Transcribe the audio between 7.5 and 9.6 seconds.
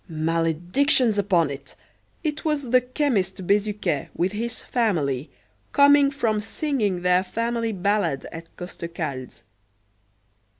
ballad at Costecalde's.